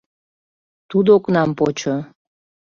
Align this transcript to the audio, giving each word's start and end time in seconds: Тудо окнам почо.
Тудо 0.89 1.09
окнам 1.17 1.49
почо. 1.57 1.95